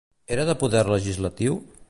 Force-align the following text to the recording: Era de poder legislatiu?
Era 0.37 0.45
de 0.49 0.55
poder 0.63 0.89
legislatiu? 0.95 1.61